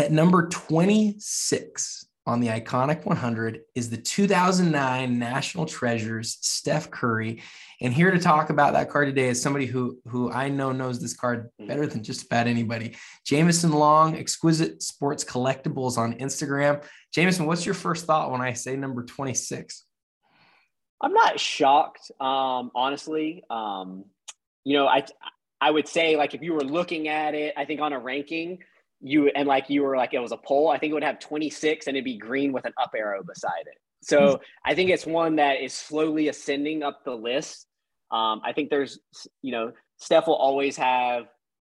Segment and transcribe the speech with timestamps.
[0.00, 7.42] At number 26 on the iconic 100 is the 2009 National Treasures Steph Curry.
[7.82, 11.02] And here to talk about that card today is somebody who who I know knows
[11.02, 12.96] this card better than just about anybody.
[13.26, 16.82] Jameson Long, Exquisite Sports Collectibles on Instagram.
[17.12, 19.84] Jameson, what's your first thought when I say number 26?
[21.02, 23.44] I'm not shocked, um, honestly.
[23.50, 24.06] Um,
[24.64, 25.04] you know, I
[25.60, 28.60] I would say like if you were looking at it, I think on a ranking,
[29.00, 31.18] you and like you were like it was a poll, I think it would have
[31.18, 33.78] 26 and it'd be green with an up arrow beside it.
[34.02, 34.42] So hmm.
[34.64, 37.66] I think it's one that is slowly ascending up the list.
[38.10, 38.98] Um, I think there's,
[39.42, 41.24] you know, Steph will always have.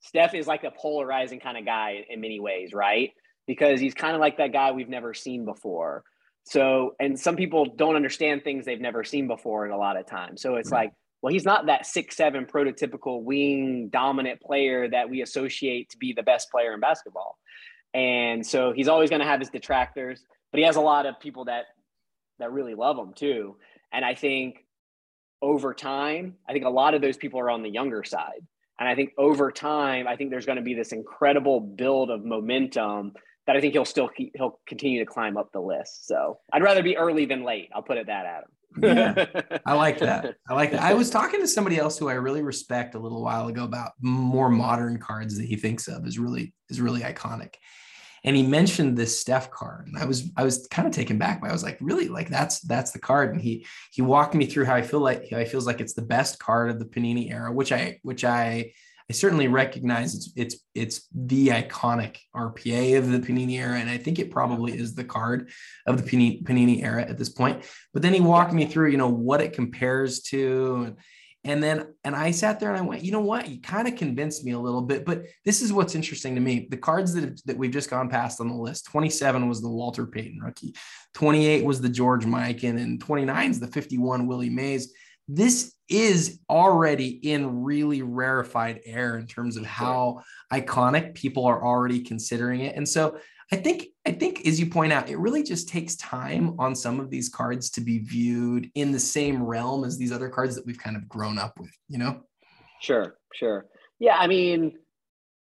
[0.00, 3.10] Steph is like a polarizing kind of guy in many ways, right?
[3.46, 6.04] Because he's kind of like that guy we've never seen before.
[6.44, 10.06] So, and some people don't understand things they've never seen before in a lot of
[10.06, 10.42] times.
[10.42, 10.84] So it's right.
[10.84, 10.92] like,
[11.24, 16.12] well, he's not that six seven prototypical wing dominant player that we associate to be
[16.12, 17.38] the best player in basketball.
[17.94, 21.18] And so he's always going to have his detractors, but he has a lot of
[21.20, 21.64] people that
[22.40, 23.56] that really love him too.
[23.90, 24.66] And I think
[25.40, 28.42] over time, I think a lot of those people are on the younger side.
[28.78, 32.22] And I think over time, I think there's going to be this incredible build of
[32.22, 33.14] momentum
[33.46, 36.06] that I think he'll still keep, he'll continue to climb up the list.
[36.06, 37.70] So I'd rather be early than late.
[37.74, 38.50] I'll put it that, Adam
[38.82, 39.26] yeah,
[39.66, 40.36] I like that.
[40.48, 40.82] I like that.
[40.82, 43.92] I was talking to somebody else who I really respect a little while ago about
[44.00, 47.54] more modern cards that he thinks of is really is really iconic.
[48.26, 51.42] And he mentioned this Steph card, and I was I was kind of taken back
[51.42, 51.48] by.
[51.48, 53.32] I was like, really, like that's that's the card.
[53.32, 55.94] And he he walked me through how I feel like how he feels like it's
[55.94, 58.72] the best card of the Panini era, which I which I
[59.10, 63.98] I certainly recognize it's it's it's the iconic RPA of the Panini era, and I
[63.98, 65.50] think it probably is the card
[65.86, 67.64] of the Panini, Panini era at this point.
[67.92, 70.96] But then he walked me through, you know, what it compares to, and
[71.44, 73.96] and then and I sat there and I went, you know what, you kind of
[73.96, 75.04] convinced me a little bit.
[75.04, 78.40] But this is what's interesting to me: the cards that that we've just gone past
[78.40, 78.86] on the list.
[78.86, 80.74] Twenty seven was the Walter Payton rookie,
[81.12, 84.94] twenty eight was the George Mikan, and twenty nine is the fifty one Willie Mays
[85.28, 92.00] this is already in really rarefied air in terms of how iconic people are already
[92.00, 92.76] considering it.
[92.76, 93.18] And so
[93.52, 96.98] I think I think as you point out, it really just takes time on some
[96.98, 100.66] of these cards to be viewed in the same realm as these other cards that
[100.66, 102.22] we've kind of grown up with, you know?
[102.80, 103.66] Sure, sure.
[103.98, 104.72] Yeah, I mean,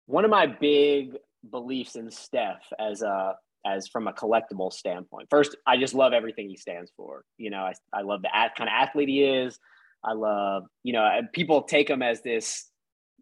[0.07, 1.17] one of my big
[1.49, 5.27] beliefs in Steph as a as from a collectible standpoint.
[5.29, 7.23] First, I just love everything he stands for.
[7.37, 9.59] You know, I, I love the kind of athlete he is.
[10.03, 12.69] I love, you know, people take him as this,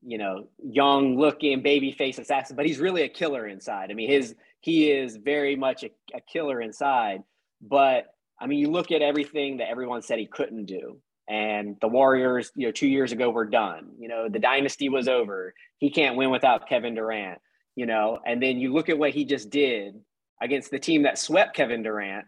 [0.05, 3.89] you know, young looking baby face assassin, but he's really a killer inside.
[3.89, 7.23] I mean, his, he is very much a, a killer inside.
[7.61, 8.07] But
[8.39, 10.99] I mean, you look at everything that everyone said he couldn't do.
[11.29, 13.91] And the Warriors, you know, two years ago were done.
[13.97, 15.53] You know, the dynasty was over.
[15.77, 17.39] He can't win without Kevin Durant,
[17.75, 19.95] you know, and then you look at what he just did
[20.43, 22.25] against the team that swept Kevin Durant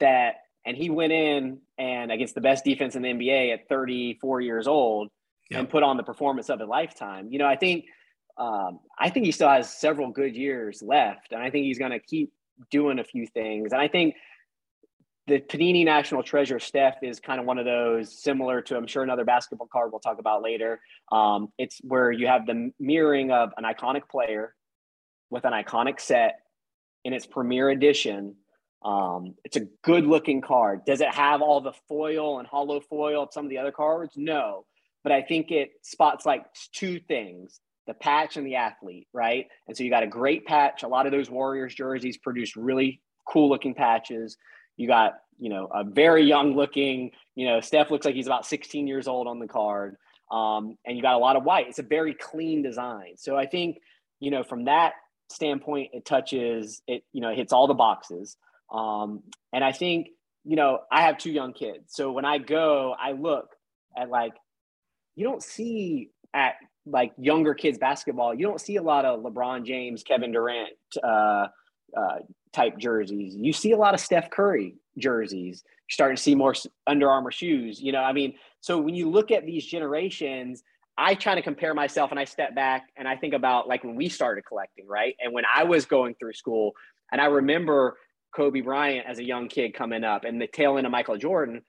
[0.00, 0.34] that
[0.66, 4.66] and he went in and against the best defense in the NBA at 34 years
[4.66, 5.08] old
[5.50, 5.60] yep.
[5.60, 7.28] and put on the performance of a lifetime.
[7.30, 7.86] You know, I think
[8.36, 11.92] um, I think he still has several good years left, and I think he's going
[11.92, 12.32] to keep
[12.70, 13.72] doing a few things.
[13.72, 14.14] And I think
[15.26, 19.02] the Panini National Treasure Steph is kind of one of those similar to I'm sure
[19.02, 20.80] another basketball card we'll talk about later.
[21.12, 24.54] Um, it's where you have the mirroring of an iconic player
[25.30, 26.40] with an iconic set
[27.04, 28.36] in its premier edition.
[28.82, 30.84] Um, it's a good looking card.
[30.86, 34.14] Does it have all the foil and holo foil of some of the other cards?
[34.16, 34.64] No,
[35.02, 39.48] but I think it spots like two things the patch and the athlete, right?
[39.66, 40.84] And so you got a great patch.
[40.84, 44.36] A lot of those Warriors jerseys produce really cool looking patches.
[44.76, 48.46] You got, you know, a very young looking, you know, Steph looks like he's about
[48.46, 49.96] 16 years old on the card.
[50.30, 51.66] Um, and you got a lot of white.
[51.68, 53.16] It's a very clean design.
[53.16, 53.78] So I think,
[54.20, 54.92] you know, from that
[55.30, 57.02] standpoint, it touches it.
[57.12, 58.36] You know, it hits all the boxes.
[58.72, 60.08] Um, and I think
[60.44, 63.48] you know I have two young kids, so when I go, I look
[63.96, 64.32] at like
[65.16, 66.54] you don't see at
[66.86, 68.34] like younger kids basketball.
[68.34, 70.70] You don't see a lot of LeBron James, Kevin Durant
[71.02, 71.46] uh,
[71.96, 72.18] uh,
[72.52, 73.34] type jerseys.
[73.36, 75.62] You see a lot of Steph Curry jerseys.
[75.64, 76.54] You're starting to see more
[76.86, 77.80] Under Armour shoes.
[77.80, 80.62] You know, I mean, so when you look at these generations,
[81.00, 83.96] I try to compare myself and I step back and I think about like when
[83.96, 85.16] we started collecting, right?
[85.18, 86.72] And when I was going through school,
[87.10, 87.96] and I remember
[88.36, 91.62] Kobe Bryant as a young kid coming up and the tail end of Michael Jordan.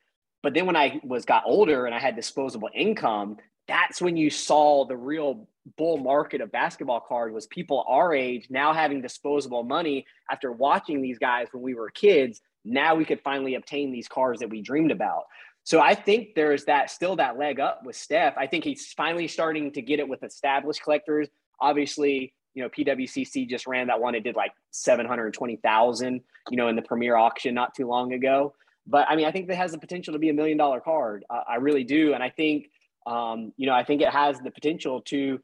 [0.43, 3.37] But then when I was got older and I had disposable income,
[3.69, 8.47] that's when you saw the real bull market of basketball cards was people our age
[8.49, 12.41] now having disposable money after watching these guys when we were kids.
[12.65, 15.23] Now we could finally obtain these cars that we dreamed about.
[15.63, 18.35] So I think there's that still that leg up with Steph.
[18.37, 21.27] I think he's finally starting to get it with established collectors.
[21.59, 24.15] Obviously, You know, PWCC just ran that one.
[24.15, 28.53] It did like 720,000, you know, in the premier auction not too long ago.
[28.87, 31.23] But I mean, I think that has the potential to be a million dollar card.
[31.29, 32.13] I, I really do.
[32.13, 32.69] And I think,
[33.05, 35.39] um, you know, I think it has the potential to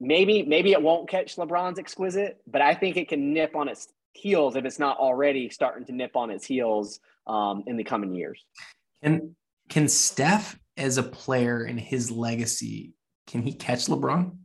[0.00, 3.88] maybe, maybe it won't catch LeBron's exquisite, but I think it can nip on its
[4.14, 8.14] heels if it's not already starting to nip on its heels um, in the coming
[8.14, 8.44] years.
[9.02, 9.36] And
[9.68, 12.94] can Steph, as a player in his legacy,
[13.26, 14.36] can he catch LeBron?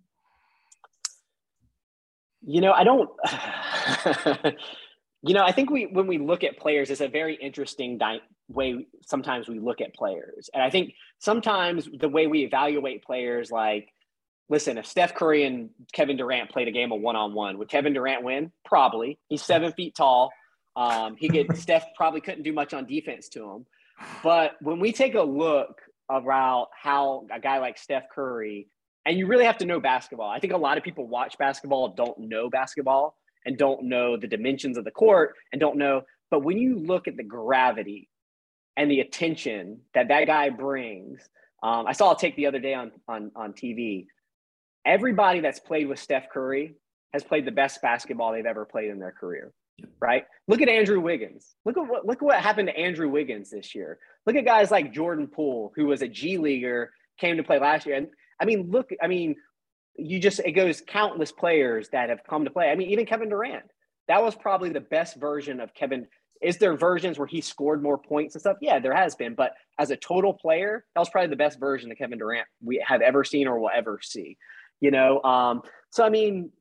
[2.45, 3.09] You know, I don't.
[5.21, 8.21] you know, I think we when we look at players, it's a very interesting di-
[8.47, 8.87] way.
[9.05, 13.89] Sometimes we look at players, and I think sometimes the way we evaluate players, like,
[14.49, 17.69] listen, if Steph Curry and Kevin Durant played a game of one on one, would
[17.69, 18.51] Kevin Durant win?
[18.63, 19.19] Probably.
[19.27, 20.31] He's seven feet tall.
[20.77, 21.57] Um, he could.
[21.57, 23.65] Steph probably couldn't do much on defense to him.
[24.23, 28.67] But when we take a look about how a guy like Steph Curry
[29.05, 30.29] and you really have to know basketball.
[30.29, 33.15] I think a lot of people watch basketball don't know basketball
[33.45, 36.01] and don't know the dimensions of the court and don't know.
[36.29, 38.09] But when you look at the gravity
[38.75, 41.21] and the attention that that guy brings,
[41.63, 44.07] um, I saw a take the other day on on on TV.
[44.85, 46.75] Everybody that's played with Steph Curry
[47.13, 49.53] has played the best basketball they've ever played in their career.
[49.99, 50.25] Right?
[50.47, 51.55] Look at Andrew Wiggins.
[51.65, 53.99] Look at what look at what happened to Andrew Wiggins this year.
[54.25, 57.85] Look at guys like Jordan Poole, who was a G leaguer, came to play last
[57.85, 58.07] year, and
[58.39, 59.35] I mean, look, I mean,
[59.95, 62.69] you just it goes countless players that have come to play.
[62.69, 63.65] I mean, even Kevin Durant.
[64.07, 66.07] That was probably the best version of Kevin.
[66.41, 68.57] Is there versions where he scored more points and stuff?
[68.61, 69.33] Yeah, there has been.
[69.33, 72.81] But as a total player, that was probably the best version of Kevin Durant we
[72.87, 74.37] have ever seen or will ever see.
[74.79, 76.51] You know, um, so I mean,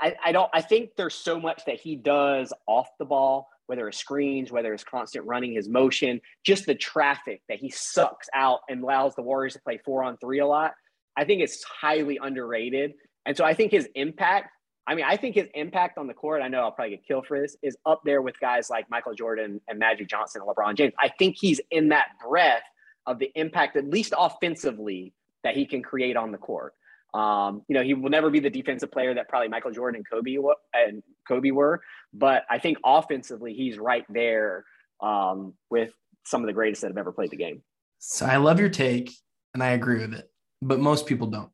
[0.00, 0.50] I, I don't.
[0.52, 4.74] I think there's so much that he does off the ball whether it's screens, whether
[4.74, 9.22] it's constant running, his motion, just the traffic that he sucks out and allows the
[9.22, 10.72] Warriors to play four on three a lot.
[11.16, 12.94] I think it's highly underrated.
[13.26, 14.50] And so I think his impact,
[14.88, 17.28] I mean, I think his impact on the court, I know I'll probably get killed
[17.28, 20.76] for this, is up there with guys like Michael Jordan and Magic Johnson and LeBron
[20.76, 20.92] James.
[20.98, 22.64] I think he's in that breath
[23.06, 25.12] of the impact, at least offensively,
[25.44, 26.74] that he can create on the court.
[27.12, 30.08] Um, you know, he will never be the defensive player that probably Michael Jordan and
[30.08, 30.36] Kobe
[30.72, 34.64] and Kobe were, but I think offensively he's right there
[35.00, 35.90] um, with
[36.24, 37.62] some of the greatest that have ever played the game.
[37.98, 39.12] So I love your take,
[39.54, 40.30] and I agree with it,
[40.62, 41.50] but most people don't.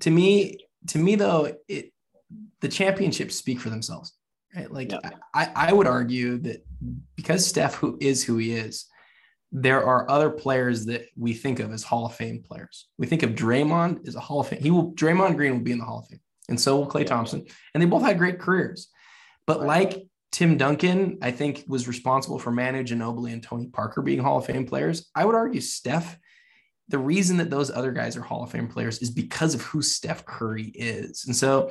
[0.00, 0.58] To me,
[0.88, 1.92] to me though, it
[2.60, 4.14] the championships speak for themselves,
[4.54, 4.70] right?
[4.70, 4.92] Like.
[5.32, 6.66] I, I would argue that
[7.16, 8.86] because Steph who is who he is,
[9.52, 12.86] there are other players that we think of as Hall of Fame players.
[12.98, 14.62] We think of Draymond as a Hall of Fame.
[14.62, 17.06] He will Draymond Green will be in the Hall of Fame, and so will Klay
[17.06, 17.44] Thompson.
[17.74, 18.88] And they both had great careers.
[19.46, 24.20] But like Tim Duncan, I think was responsible for Manu Ginobili and Tony Parker being
[24.20, 25.10] Hall of Fame players.
[25.14, 26.16] I would argue Steph.
[26.88, 29.80] The reason that those other guys are Hall of Fame players is because of who
[29.82, 31.70] Steph Curry is, and so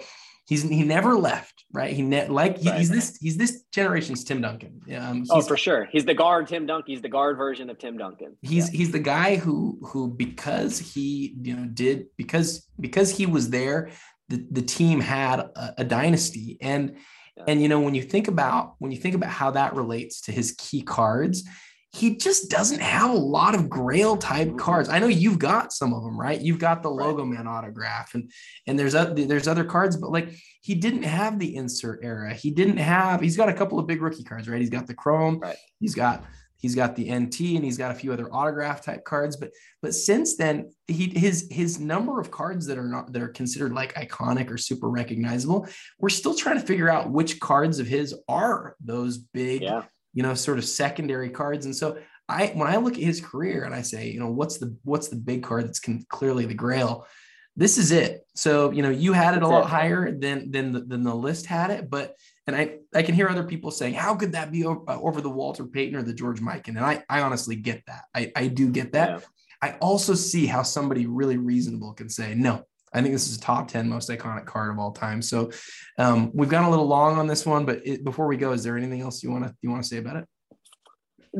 [0.49, 1.93] He's he never left, right?
[1.93, 2.79] He ne- like he, right.
[2.79, 4.81] he's this he's this generation's Tim Duncan.
[4.97, 5.87] Um, oh, for sure.
[5.91, 6.91] He's the guard Tim Duncan.
[6.91, 8.35] He's the guard version of Tim Duncan.
[8.41, 8.77] He's yeah.
[8.79, 13.91] he's the guy who who because he you know did because because he was there,
[14.29, 16.95] the, the team had a, a dynasty and
[17.37, 17.43] yeah.
[17.47, 20.31] and you know when you think about when you think about how that relates to
[20.31, 21.47] his key cards
[21.91, 24.57] he just doesn't have a lot of grail type mm-hmm.
[24.57, 24.89] cards.
[24.89, 26.39] I know you've got some of them, right?
[26.39, 28.31] You've got the Logoman autograph and
[28.67, 32.33] and there's other there's other cards, but like he didn't have the insert era.
[32.33, 34.59] He didn't have he's got a couple of big rookie cards, right?
[34.59, 35.57] He's got the chrome, right.
[35.79, 36.25] he's got
[36.57, 39.49] he's got the NT and he's got a few other autograph type cards, but
[39.81, 43.73] but since then he his his number of cards that are not that are considered
[43.73, 48.13] like iconic or super recognizable, we're still trying to figure out which cards of his
[48.27, 49.85] are those big yeah
[50.19, 51.65] you know, sort of secondary cards.
[51.65, 51.97] And so
[52.27, 55.07] I, when I look at his career and I say, you know, what's the, what's
[55.07, 57.07] the big card that's con- clearly the grail,
[57.55, 58.27] this is it.
[58.35, 61.45] So, you know, you had it a lot higher than, than the, than the list
[61.45, 62.15] had it, but,
[62.47, 65.21] and I, I can hear other people saying, how could that be over, uh, over
[65.21, 66.75] the Walter Payton or the George Mikan?
[66.75, 68.03] And I, I honestly get that.
[68.13, 69.09] I, I do get that.
[69.09, 69.19] Yeah.
[69.61, 73.39] I also see how somebody really reasonable can say, no, I think this is a
[73.39, 75.21] top 10 most iconic card of all time.
[75.21, 75.51] So
[75.97, 78.63] um, we've gone a little long on this one, but it, before we go, is
[78.63, 80.25] there anything else you want to you want to say about it?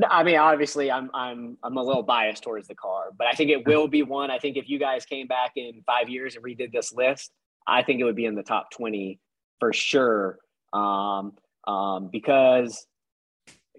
[0.08, 3.50] I mean, obviously, I'm I'm I'm a little biased towards the card, but I think
[3.50, 4.30] it will be one.
[4.30, 7.32] I think if you guys came back in five years and redid this list,
[7.68, 9.20] I think it would be in the top 20
[9.60, 10.38] for sure.
[10.74, 11.34] Um,
[11.68, 12.86] um, because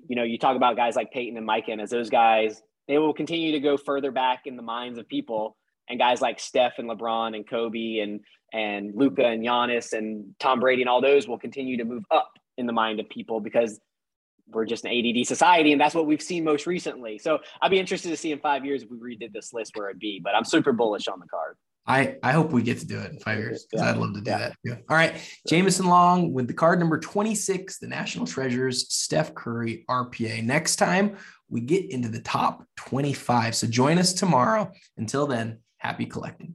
[0.08, 2.98] you know, you talk about guys like Payton and Mike, and as those guys, they
[2.98, 5.56] will continue to go further back in the minds of people
[5.90, 8.20] and guys like Steph and LeBron and Kobe and
[8.52, 12.32] and Luka and Giannis and Tom Brady and all those will continue to move up
[12.56, 13.78] in the mind of people because
[14.52, 17.18] we're just an ADD society, and that's what we've seen most recently.
[17.18, 19.88] So I'd be interested to see in five years if we redid this list where
[19.88, 20.20] it'd be.
[20.22, 21.56] But I'm super bullish on the card.
[21.86, 23.92] I, I hope we get to do it in five years because yeah.
[23.92, 24.38] I'd love to do yeah.
[24.38, 24.76] that too.
[24.88, 25.14] All right.
[25.48, 30.44] Jameson Long with the card number 26, the National Treasures, Steph Curry RPA.
[30.44, 31.16] Next time
[31.48, 33.54] we get into the top 25.
[33.54, 34.70] So join us tomorrow.
[34.98, 36.54] Until then, happy collecting.